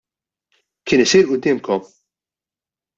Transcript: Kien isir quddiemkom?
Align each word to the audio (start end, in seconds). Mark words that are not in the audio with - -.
Kien 0.87 1.03
isir 1.05 1.27
quddiemkom? 1.31 1.81